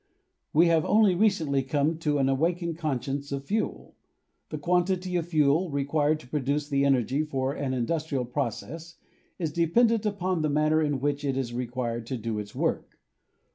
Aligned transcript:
We 0.51 0.65
have 0.65 0.83
only 0.83 1.13
recently 1.13 1.61
come 1.61 1.99
to 1.99 2.17
an 2.17 2.27
awakened 2.27 2.79
conscience 2.79 3.31
of 3.31 3.45
fuel. 3.45 3.93
The 4.49 4.57
quantity 4.57 5.15
of 5.15 5.27
fuel 5.27 5.69
required 5.69 6.19
to 6.21 6.27
produce 6.27 6.67
the 6.67 6.83
energy 6.85 7.21
for 7.23 7.53
an 7.53 7.75
industrial 7.75 8.25
process 8.25 8.95
is 9.37 9.51
dependent 9.53 10.07
upon 10.07 10.41
the 10.41 10.49
manner 10.49 10.81
in 10.81 11.01
which 11.01 11.23
it 11.23 11.37
is 11.37 11.53
required 11.53 12.07
to 12.07 12.17
do 12.17 12.39
its 12.39 12.55
work. 12.55 12.97